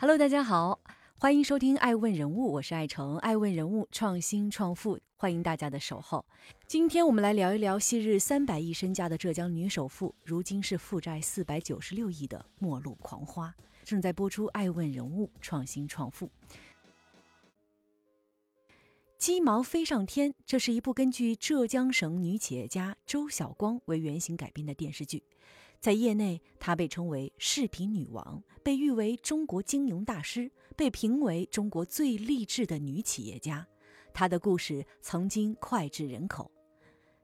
[0.00, 0.78] Hello，大家好，
[1.18, 6.24] 欢迎收听《爱问人物》，我是爱成，爱问人物创新创富，欢迎大家的守候。
[6.68, 13.52] 今天我们来聊一聊昔日三百亿身家的浙江女首富，如今是负债四百九十六亿的末路狂花。
[13.82, 16.26] 正在播出《爱问人物创新创富》。
[19.18, 25.24] 鸡毛飞上天，这是一部根据浙江省女企业家周晓光为原型改编的电视剧。
[25.80, 33.66] 在业内，她被称为“视频女王”，被誉为中国金融大师，被评为中国最励志的女企业家。
[34.12, 36.50] 她的故事曾经脍炙人口。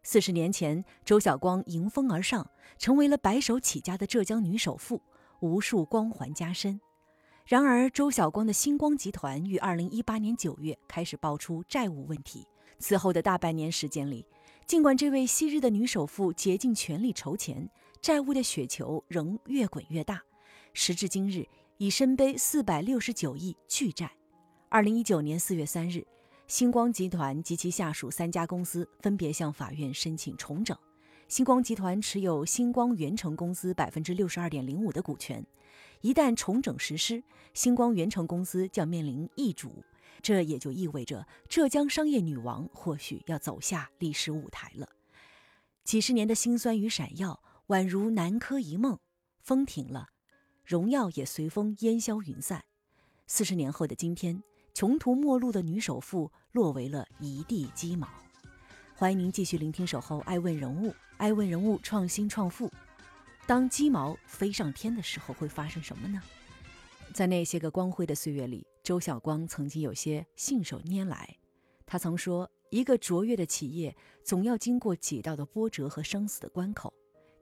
[0.04, 5.02] 四十年前，周晓光迎风而上，成为了白手起家的浙江女首富，
[5.41, 6.80] 无数光环加身。
[7.46, 12.46] 然而，周晓光的星光集团于二零一八年九月开始爆出债务问题。
[12.78, 14.27] 此后的大半年时间里，
[14.66, 17.68] 尽管这位昔日的女首富竭尽全力筹钱，
[18.04, 20.22] 债务的雪球仍越滚越大，
[20.74, 24.12] 时至今日已身背四百六十九亿巨债。
[24.69, 26.06] 二零一九年四月三日，
[26.46, 30.77] 星光集团及其下属三家公司分别向法院申请重整。
[31.28, 35.42] 星光集团持有星光源成公司百分之六十二点零五的股权，
[36.02, 37.24] 一旦重整实施，
[37.55, 39.83] 星光源成公司将面临易主，
[40.20, 44.91] 这也就意味着浙江商业女王或许要走下历史舞台了。
[45.84, 47.41] 几十年的辛酸与闪耀。
[47.69, 48.98] 宛如南柯一梦，
[49.41, 50.09] 风停了，
[50.67, 52.62] 荣耀也随风烟消云散。
[53.27, 54.43] 四十年后的今天，
[54.75, 58.07] 穷途末路的女首富落为了一地鸡毛。
[58.95, 62.70] 欢迎您继续聆听《守候爱问人物》，爱问人物创新创富。
[63.47, 66.23] 当鸡毛飞上天的时候，会发生什么呢？
[67.15, 71.39] 在那些个光辉的岁月里，周晓光曾经有些信手拈来。
[71.87, 76.92] 他曾说：“一个卓越的企业，总要经过几道的波折和生死的关口。”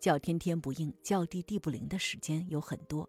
[0.03, 3.08] 叫天天不应，叫地地不灵的时间有很多。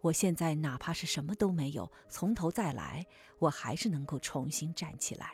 [0.00, 3.06] 我现在哪怕是什么都没有，从头再来，
[3.38, 5.30] 我还是能够重新站起来。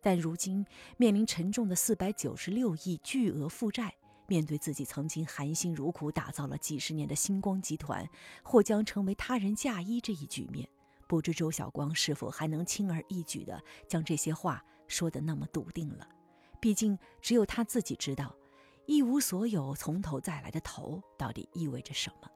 [0.00, 0.64] 但如今
[0.96, 3.94] 面临沉重的四百九十六亿巨额负债，
[4.26, 8.08] 面对自己曾经含辛茹苦打造了几十年的星光集团，
[8.42, 10.66] 或将成为他人嫁衣这一局面，
[11.06, 16.08] 不知周晓光是否还能轻而易举地将这些话说得那么笃定了？
[16.58, 18.34] 毕竟只有他自己知道。
[18.86, 22.28] 一无所有，从头再来的头到底意味着什么？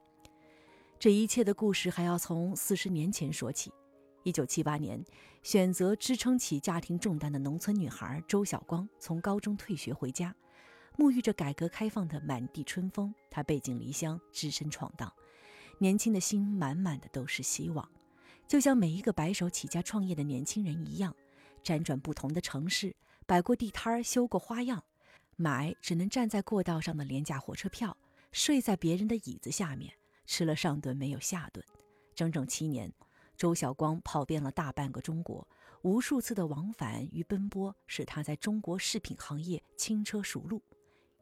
[0.97, 3.71] 这一切的故事还要从四十年前说起。
[4.23, 5.03] 一九七八年，
[5.43, 10.35] 选择支撑起家庭重担的农村女孩周晓光从高中退学回家，
[10.97, 15.11] 沐浴着改革开放的满地春风，她背井离乡，只身闯荡，
[15.77, 17.89] 年轻的心满满的都是希望，
[18.47, 21.15] 就像每一个白手起家创业的年轻人一样，
[21.63, 24.83] 辗转不同的城市，摆过地摊儿，修过花样。
[25.39, 27.95] 买只能站在过道上的廉价火车票，
[28.31, 29.93] 睡在别人的椅子下面，
[30.25, 31.63] 吃了上顿没有下顿，
[32.15, 32.91] 整整七年，
[33.37, 35.47] 周晓光跑遍了大半个中国，
[35.83, 40.59] 无数次的往返与奔波，使他在中国饰品行业轻车熟路。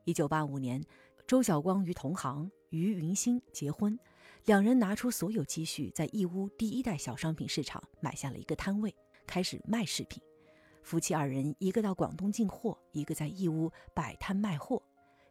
[0.05, 0.81] 一九八五年，
[1.27, 3.99] 周晓光与同行于云欣结婚，
[4.45, 8.95] 两人拿出所有积蓄，在义乌第一代小商品市场买下了一个摊位，
[9.27, 10.23] 开始卖饰品。
[10.85, 14.79] 夫妻二人，一个到广东进货，一个在义乌摆摊卖货。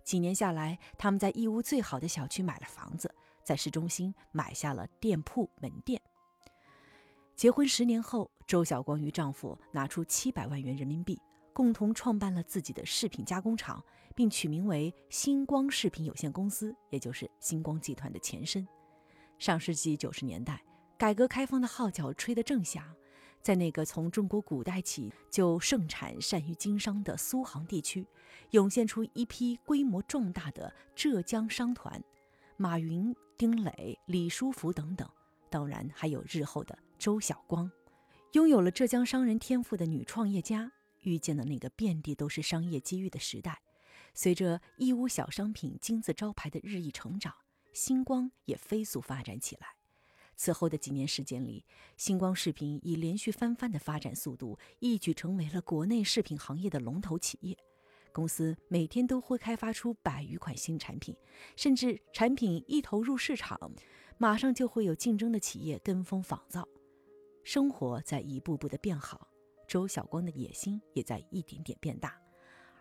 [0.03, 3.09] 几年下来，他们在义乌最好的小区买了房子，
[3.45, 6.03] 在市中心买下了店铺门店。
[7.37, 11.17] 结婚十年后，周晓光与丈夫拿出七百万元人民币，
[11.53, 13.81] 共同创办了自己的饰品加工厂，
[14.13, 18.67] 并取名为星光饰品有限公司，也就是星光集团的前身。
[19.39, 20.61] 上世纪九十年代，
[20.99, 22.85] 改革开放的号角吹得正响。
[23.45, 28.07] 在那个从中国古代起就盛产善于经商的苏杭地区，
[28.53, 32.03] 涌现出一批规模壮大的浙江商团，
[32.57, 35.07] 马云、丁磊、李书福等等，
[35.51, 37.71] 当然还有日后的周晓光。
[38.33, 40.73] 拥有了浙江商人天赋的女创业家，
[41.03, 43.61] 遇见了那个遍地都是商业机遇的时代。
[44.15, 47.35] 随着义乌小商品金字招牌的日益成长，
[47.75, 49.84] 星光也飞速发展起来。
[50.37, 51.65] 此后的几年时间里，
[51.97, 57.57] 星光饰品以连续翻番的发展速度，一举成为了国内饰品行业的龙头企业。
[58.13, 61.17] 公司每天都会开发出百余款新产品，
[61.57, 63.59] 甚至产品一投入市场，
[64.19, 66.65] 马上就会有竞争的企业跟风仿造。
[67.43, 69.29] 生活在一步步的变好，
[69.67, 72.17] 周晓光的野心也在一点点变大。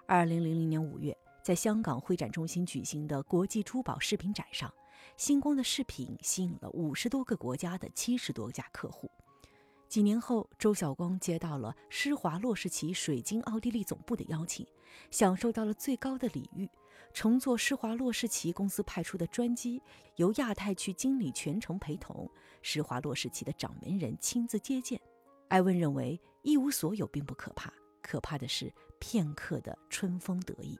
[0.06, 4.72] 二零零零年五月，在香港会展中心举行的国际珠宝饰品展上。
[5.18, 9.10] 星光的饰品吸引了五十多个国家的七十多家客户。
[9.88, 14.66] 几年后，周晓光接到了施华洛世奇水晶奥地利总部的邀请，
[15.12, 16.68] 享受到了最高的礼遇，
[17.14, 19.80] 乘坐施华洛世奇公司派出的专机，
[20.16, 22.28] 由亚太区经理全程陪同，
[22.64, 25.00] 施华洛世奇的掌门人亲自接见。
[25.50, 27.72] 艾温认为，一无所有并不可怕，
[28.02, 30.76] 可怕的是片刻的春风得意。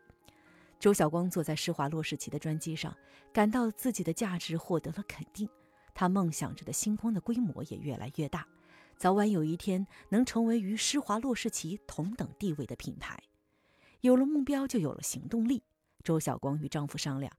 [0.84, 2.94] 周晓光坐在施华洛世奇的专机上，
[3.32, 5.48] 感到自己的价值获得了肯定，
[5.94, 8.46] 他梦想着的星光的规模也越来越大，
[8.98, 13.18] 早晚有一天能成为与施华洛世奇同等地位的品牌。
[14.02, 15.64] 有了目标，就有了行动力。
[16.04, 17.32] 周晓光与丈夫商量，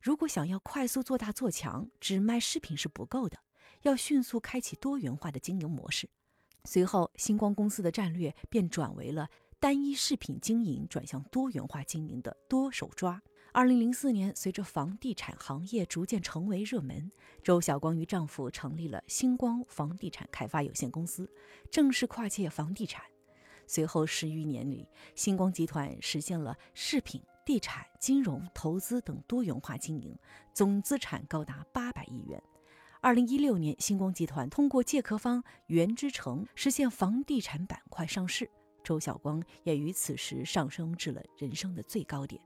[0.00, 3.36] 如果想要快速做大做强，只卖饰品是不够的，
[3.82, 6.08] 要迅速开启多元化的经营模式。
[6.64, 9.28] 随后，星光公司的战略便转为了
[9.62, 13.22] 单一饰品经营转向多元化经营的多手抓。
[13.52, 17.12] 二零零四年，随着房地产行业逐渐成为热门，
[17.44, 21.30] 周晓光与丈夫成立了星光房地产开发有限公司，
[21.70, 23.04] 正式跨界房地产。
[23.68, 30.18] 随后十余年里，星光集团实现了饰品、地产、金融、投资等多元化经营，
[30.52, 32.42] 总资产高达八百亿元。
[33.00, 38.50] 二零一六年，星光集团通过借壳方元之城实现房地产板块上市，
[38.82, 42.40] 周晓光也于此时上升至了人生的最高点。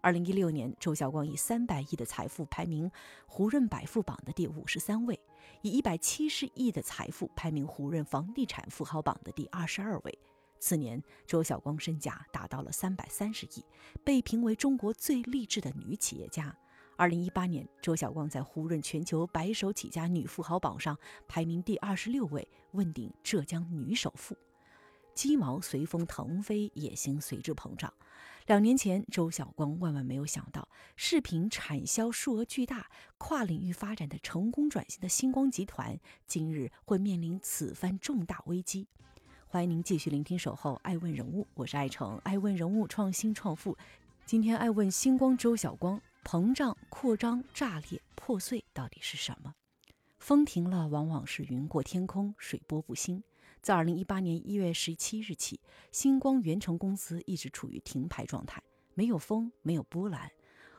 [0.00, 2.90] 二零一六年，周晓光以三百亿的财富排名
[3.26, 5.18] 胡润百富榜的第五十三位，
[5.60, 10.18] 以一百七十亿的财富排名胡润房地产富豪榜的第二十二位。
[10.58, 13.64] 次年，周晓光身价达到了三百三十亿，
[14.04, 16.56] 被评为中国最励志的女企业家。
[16.96, 20.98] 二零一八年，周晓光在胡润全球白手起家女富豪榜上
[21.28, 24.36] 排名第二十六位，问鼎浙江女首富。
[25.14, 27.92] 鸡毛随风腾飞，野心随之膨胀。
[28.46, 38.88] 两年前，周晓光万万没有想到，视频产销数额巨大、跨领域发展的成功转型的星光集团，今日会面临此番重大危机。
[39.46, 43.76] 欢迎您继续聆听《守候爱问人物》，我是爱成，爱问人物创新创富。
[44.26, 46.00] 今天爱问星光周晓光。
[46.24, 49.52] 膨胀、扩张、炸裂、破碎，到底是什么？
[50.20, 53.24] 风停了，往往是云过天空，水波不兴。
[53.62, 55.60] 自二零一八年一月十七日起，
[55.92, 58.60] 星光源成公司一直处于停牌状态，
[58.94, 60.28] 没有风，没有波澜，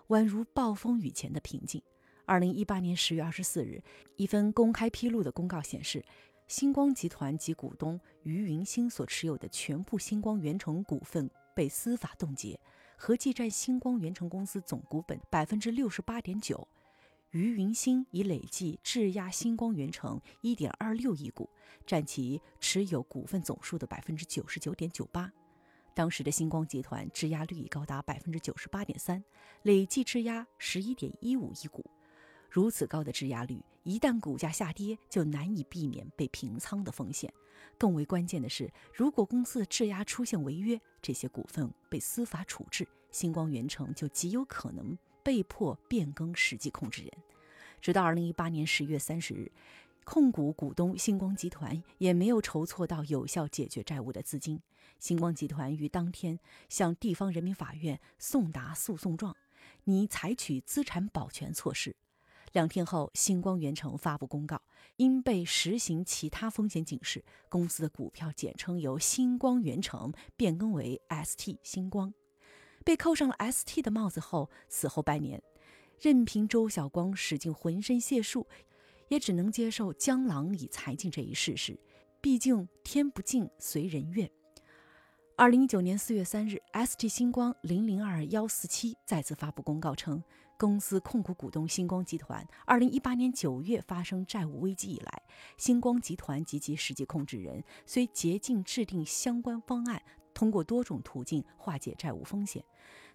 [0.10, 1.82] 宛如暴风雨前的平静。
[2.26, 3.82] 二零一八年十月二十四日，
[4.18, 6.04] 一份公开披露的公告显示，
[6.50, 12.60] 星光集团及股东于云星所持有的全部星光源成股份被司法冻结。
[12.98, 16.68] 合计占星光源成公司总股本百分之六十八点九，
[17.34, 21.50] 于云星已累计质押星光源成一点二六亿股，
[21.84, 25.32] 占其持有股份总数的百分之九十九点九八。
[25.96, 29.24] 当时的星光集团质押率已高达百分之九十八点三，
[29.64, 31.84] 累计质押十一点一五亿股。
[32.52, 37.34] 如此高的质押率，一旦股价下跌，就难以避免被平仓的风险。
[37.80, 47.12] 更为关键的是，如果公司的质押出现违约，这些股份被司法处置，星光源成就极有可能被迫变更实际控制人。
[47.82, 49.52] 直到二零一八年十月三十日，
[50.04, 54.62] 控股股东星光集团也没有筹措到有效解决债务的资金。
[55.00, 56.40] 星光集团于当天
[56.70, 59.36] 向地方人民法院送达诉讼状，
[59.84, 61.96] 拟采取资产保全措施。
[62.54, 64.62] 两天后，星光源成发布公告，
[64.96, 72.14] 因被实行其他风险警示，公司的股票简称由星光源成变更为 ST 星光，
[72.84, 75.42] 被扣上了 ST 的帽子后，此后半年，
[76.00, 78.48] 任凭周晓光使尽浑身解数，
[79.08, 81.80] 也只能接受江郎已才尽这一事实。
[82.22, 84.30] 毕竟天不尽，随人愿。
[85.36, 90.24] 二零一九年四月三日，ST 星光零零二幺四七再次发布公告称。
[90.56, 95.24] 公司控股股东星光集团，二零一八年九月发生债务危机以来，
[95.58, 100.02] 星光集团及其实际控制人虽竭尽制定相关方案，
[100.34, 102.64] 通过多种途径化解债务风险，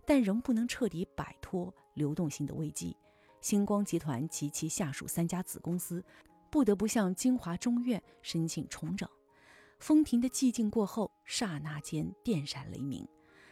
[0.04, 2.96] 但仍不能彻底摆脱流动性的危机。
[3.40, 6.04] 星光集团及其下属三家子公司，
[6.50, 9.08] 不得不向金华中院申请重整。
[9.78, 13.06] 风停的寂静过后，刹那间电闪雷鸣。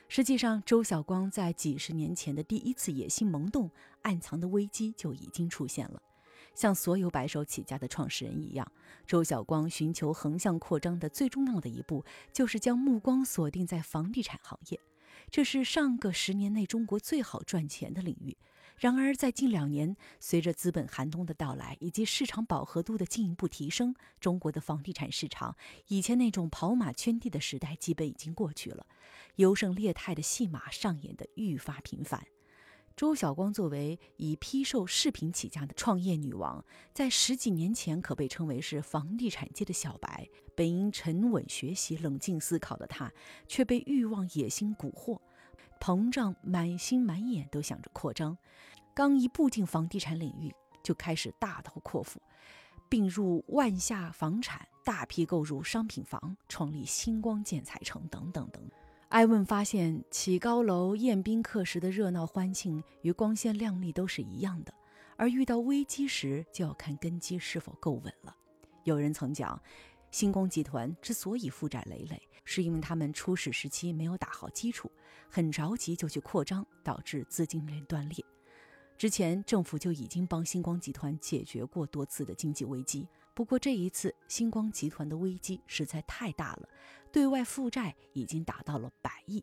[0.09, 3.71] 实际上，周晓光在几十年前的第一次野心萌动，
[4.03, 6.03] 暗藏的危机就已经出现了。
[6.57, 8.67] 像所有白手起家的创始人一样，
[9.07, 14.81] 周晓光寻求横向扩张的最重要的一步，就是将目光锁定在房地产行业。
[15.31, 18.37] 这是上个十年内中国最好赚钱的领域。
[18.79, 25.57] 然而，在近两年，随着资本寒冬的到来以及市场饱和度的进一步提升，中国的房地产市场
[25.89, 28.87] 以前那种跑马圈地的时代基本已经过去了，
[29.37, 32.27] 优胜劣汰的戏码上演的愈发频繁。
[32.97, 40.27] 周晓光作为以批售饰品起家的创业女王，在十几年前可被称为是房地产界的小白。
[40.55, 43.13] 本应沉稳学习、冷静思考的她，
[43.47, 45.21] 却被欲望野心蛊惑。
[45.79, 48.35] 膨胀，满心满眼都想着扩张。
[48.95, 50.51] 刚一步进房地产领域，
[50.83, 52.19] 就开始大刀阔斧，
[52.89, 58.63] 并入万夏房产，大批购入商品房，创立星光建材城等等等。
[59.17, 64.75] 艾问发现，起高楼、宴宾客时的热闹欢庆与光鲜亮丽都是一样的，
[65.17, 68.37] 而遇到危机时，就要看根基是否够稳了。
[68.85, 69.59] 有人曾讲，
[70.11, 74.93] 星光集团之所以负债累累，是因为他们初始时期没有打好基础，
[75.31, 78.23] 很着急就去扩张，导致资金链断裂。
[78.99, 83.09] 之前政府就已经帮星光集团解决过多次的经济危机。
[83.33, 86.69] 不过这一次，星光集团的危机实在太大了，
[87.17, 89.43] 对外负债已经达到了百亿。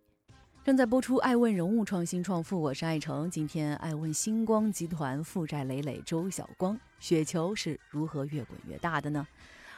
[0.63, 3.27] 正在播出《爱问人物创新创富》，我是爱成。
[3.31, 9.27] 今天爱问星光集团负债累累，周晓光，雪球是如何越滚越大的呢？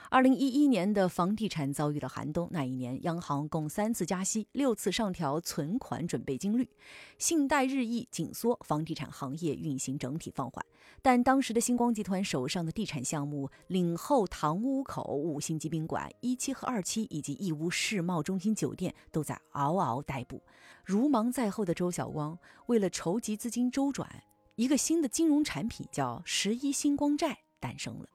[0.10, 6.70] 二零一一年的房地产遭遇了寒冬，那一年央行共三次加息，六次上调存款准备金率，
[7.18, 10.64] 信贷日益紧缩，房地产行业运行整体放缓。
[11.02, 20.42] 但当时的星光集团手上的地产项目领后塘屋口五星级宾馆一期和二期，以及义乌世贸中心酒店都在嗷嗷待哺。
[20.84, 24.24] 如芒在后的周晓光为了筹集资金周转，
[24.56, 28.06] 一个新的金融产品叫十一星光债诞生了。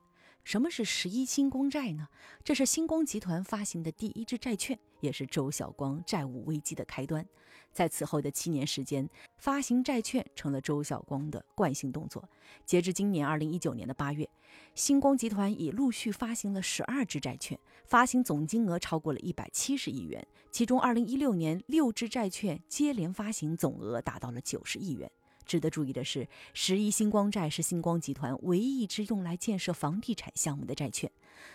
[0.44, 2.09] 什么是十一星光债呢？
[2.42, 7.25] 这是星光集团发行的第一支债券，也是周晓光债务危机的开端。
[7.73, 12.28] 在此后的七年时间，发行债券成了周晓光的惯性动作。
[12.66, 14.28] 截至今年二零一九年的八月，
[14.75, 20.26] 星光集团已陆续发行了十二支债券，发行总金额超过了一百七十亿元。
[20.50, 25.09] 其中，二零一六年六支债券接连发行，总额达到了九十亿元。
[25.50, 31.11] 值得注意的是，十一星光债是星光集团唯一一支用来建设房地产项目的债券。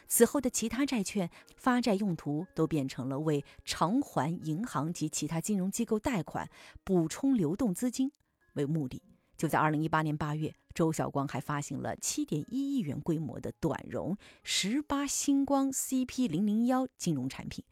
[0.05, 6.49] 此后的其他债券发债用途都变成了为偿还银行及其他金融机构贷款、
[6.83, 8.11] 补充流动资金
[8.55, 9.01] 为目的。
[9.37, 17.63] 就在二零一八年八月，周晓光还发行了七点一亿元规模的短融十八星光 CP 零零幺金融产品。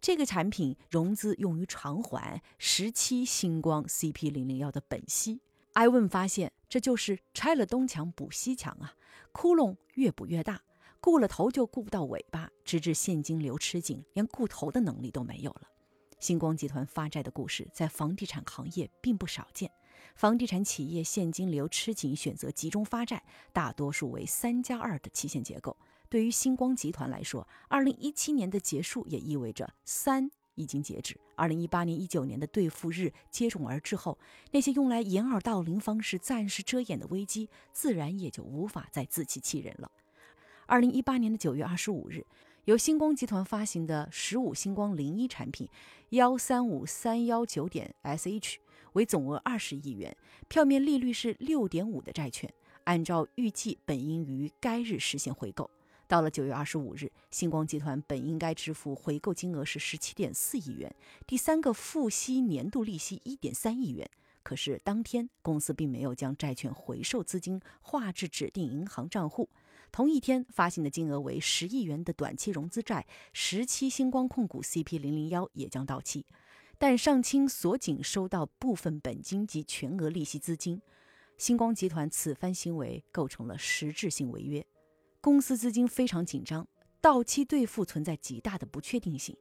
[0.00, 5.40] 这个产品融资用于偿还十七星光 CP 零零幺的本息。
[5.74, 8.94] 艾问发现，这就是拆了东墙补西墙啊！
[9.32, 10.60] 窟窿越补越大，
[11.00, 15.62] 顾了头就顾不到尾巴，直至现金流吃紧，连顾头的能力都没有了。
[16.20, 19.68] 星光集团发债的故事在房地产行业并不少见。
[20.14, 23.20] 房地产企业现金流吃紧，选择集中发债，
[23.52, 25.76] 大多数为三加二的期限结构。
[26.08, 30.30] 对于星光集团来说，二零一七年的结束也意味着三。
[30.54, 31.16] 已经截止。
[31.34, 34.18] 二零一八年、一九年的兑付日接踵而至后，
[34.52, 39.90] 那些用来掩耳盗铃方式暂时遮掩的危机，自然也就无法再自欺欺人了。
[40.66, 42.24] 二零一八年的九月二十五日，
[42.64, 45.68] 由星光集团发行的十五星光零一产品
[46.10, 48.56] 幺三五三幺九点 sh
[48.94, 50.16] 为总额二十亿元、
[50.48, 52.52] 票面利率是六点五的债券，
[52.84, 55.68] 按照预计本应于该日实现回购。
[56.06, 60.94] 到了九月二十五日，星光集团本应该支付回购金额是十七点四亿元，
[61.26, 64.08] 第三个付息年度利息一点三亿元。
[64.42, 69.48] 可是当天公司并没有将债券回售资金划至指定银行账户。
[69.90, 76.26] 同一天发行的金额为十亿元的短期融资债十七星光控股 CP 零零幺也将到期，
[76.78, 80.82] 但上清所仅收到部分本金及全额利息资金。
[81.38, 84.66] 星光集团此番行为构成了实质性违约。
[85.24, 86.68] 公司资金非常紧张，
[87.00, 89.34] 到期兑付存在极大的不确定性。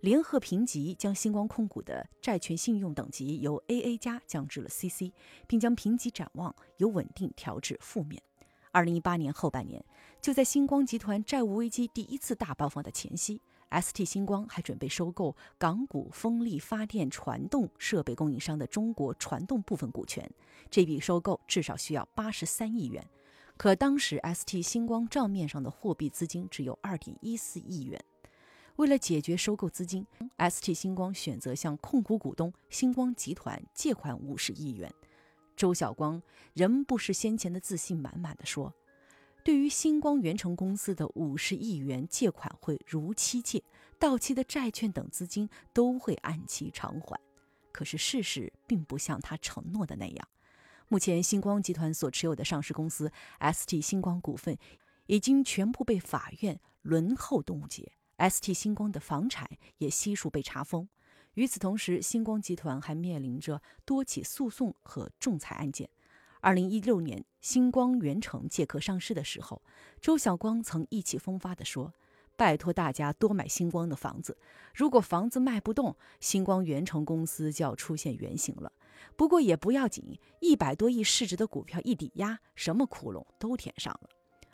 [0.00, 5.12] 联合评级将星光控股的债权信用等级由 AA 加降至了 CC，
[5.46, 8.22] 并将评级展望由稳定调至负面。
[8.72, 9.84] 二零一八年后半年，
[10.22, 13.38] 就在星光集团债务危机第一次大爆发的前夕
[13.70, 20.26] ，ST 星光还准备收购港股风力发电传动设备供应商的中国传动部分股权，
[20.70, 23.06] 这笔收购至少需要八十三亿元。
[23.56, 27.98] 可当时，ST 星光账面上的货币资金只有二点一四亿元。
[28.76, 30.06] 为了解决收购资金
[30.38, 34.92] ，ST 星光选择向控股股东星光集团借款五十亿元。
[35.56, 36.22] 周晓光
[36.52, 38.74] 仍不失先前的自信满满的说
[39.42, 43.64] ：“对于星光源成公司的五十亿元借款会如期借，
[43.98, 47.18] 到期的债券等资金都会按期偿还。”
[47.72, 50.28] 可是事实并不像他承诺的那样。
[50.88, 54.56] 目前，星光集团所持有的上市公司 ST 星光股份
[55.06, 60.88] 已经全部被法院轮候冻结，ST 星光的房产也悉数被查封。
[61.34, 65.90] 与此同时，星光集团还面临着多起诉讼和仲裁案件。
[66.40, 69.60] 二零一六年，星光源成借壳上市的时候，
[70.00, 71.92] 周晓光曾意气风发地说
[72.38, 74.38] ：“拜托大家多买星光的房子。
[74.72, 78.70] 如果房子卖不动，星光源成公司就要出现原形了。
[79.16, 84.08] 不过也不要紧，一百多亿市值的股票一抵押，什么窟窿都填上了。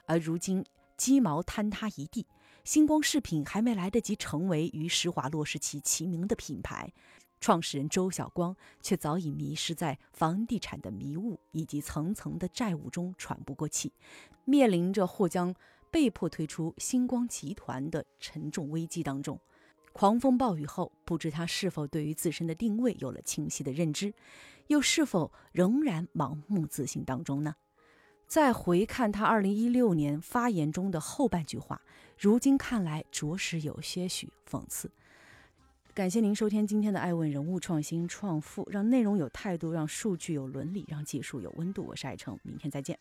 [0.07, 0.65] 而如今
[0.97, 2.27] 鸡毛坍塌一地，
[2.65, 6.93] 星光饰品还没来得及成为与施华洛世奇齐名的品牌。
[7.41, 13.93] 创始人周晓光却早已迷失在房地产的迷雾以及层层的债务中喘不过气，
[14.45, 15.53] 面临着或将
[15.91, 19.41] 被迫退出星光集团的沉重危机当中。
[19.93, 24.13] 狂风暴雨后，不知他是否对于自身的定位有了清晰的认知，
[24.67, 27.55] 又是否仍然盲目自信当中呢？
[28.27, 31.83] 再回看他2016年发言中的后半句话，
[32.19, 34.91] 如今看来着实有些许讽刺。
[35.93, 41.85] 感谢您收听今天的《爱问人物创新创富》，让内容有态度，让数据有伦理，让技术有温度。
[41.85, 42.99] 我是爱成，明天再见。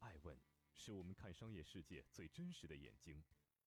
[0.00, 0.36] 爱问
[0.74, 3.22] 是我们看商业世界最真实的眼睛，